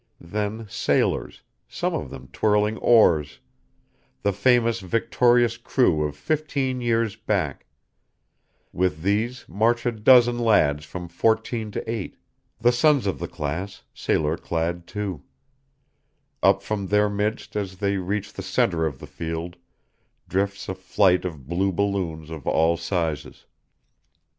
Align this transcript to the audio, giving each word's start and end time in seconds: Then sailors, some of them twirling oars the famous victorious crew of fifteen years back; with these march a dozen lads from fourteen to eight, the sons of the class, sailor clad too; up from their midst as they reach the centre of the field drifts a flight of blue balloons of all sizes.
Then 0.19 0.65
sailors, 0.67 1.43
some 1.67 1.93
of 1.93 2.09
them 2.09 2.27
twirling 2.33 2.75
oars 2.77 3.37
the 4.23 4.33
famous 4.33 4.79
victorious 4.79 5.57
crew 5.57 6.01
of 6.05 6.15
fifteen 6.17 6.81
years 6.81 7.15
back; 7.15 7.67
with 8.73 9.03
these 9.03 9.45
march 9.47 9.85
a 9.85 9.91
dozen 9.91 10.39
lads 10.39 10.85
from 10.85 11.07
fourteen 11.07 11.69
to 11.73 11.87
eight, 11.87 12.17
the 12.59 12.71
sons 12.71 13.05
of 13.05 13.19
the 13.19 13.27
class, 13.27 13.83
sailor 13.93 14.37
clad 14.37 14.87
too; 14.87 15.21
up 16.41 16.63
from 16.63 16.87
their 16.87 17.07
midst 17.07 17.55
as 17.55 17.77
they 17.77 17.97
reach 17.97 18.33
the 18.33 18.41
centre 18.41 18.87
of 18.87 18.97
the 18.97 19.05
field 19.07 19.55
drifts 20.27 20.67
a 20.67 20.73
flight 20.73 21.25
of 21.25 21.47
blue 21.47 21.71
balloons 21.71 22.31
of 22.31 22.47
all 22.47 22.75
sizes. 22.75 23.45